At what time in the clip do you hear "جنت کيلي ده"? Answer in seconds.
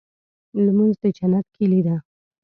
1.17-1.95